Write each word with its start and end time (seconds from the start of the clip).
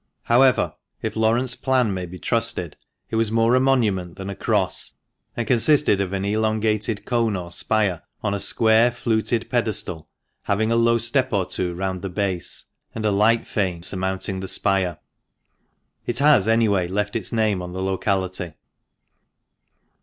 However, 0.23 0.73
if 1.03 1.15
Laurent's 1.15 1.55
plan 1.55 1.93
may 1.93 2.07
be 2.07 2.17
trusted, 2.17 2.75
it 3.11 3.17
was 3.17 3.31
more 3.31 3.53
a 3.53 3.59
monument 3.59 4.15
than 4.15 4.31
a 4.31 4.35
cross, 4.35 4.95
and 5.37 5.45
consisted 5.45 6.01
of 6.01 6.11
an 6.11 6.25
elongated 6.25 7.05
tone 7.05 7.35
or 7.35 7.51
spire, 7.51 8.01
on 8.23 8.33
a 8.33 8.39
square, 8.39 8.89
fluted 8.89 9.47
pedestal, 9.47 10.09
having 10.41 10.71
a 10.71 10.75
low 10.75 10.97
step 10.97 11.29
cr 11.29 11.43
two 11.47 11.75
round 11.75 12.01
the 12.01 12.09
base, 12.09 12.65
and 12.95 13.05
a 13.05 13.11
light 13.11 13.45
fane 13.45 13.83
surmounting 13.83 14.39
the 14.39 14.47
spire. 14.47 14.97
It 16.07 16.17
has, 16.17 16.47
anyway, 16.47 16.87
left 16.87 17.15
its 17.15 17.31
name 17.31 17.61
on 17.61 17.73
the 17.73 17.83
locality. 17.83 18.53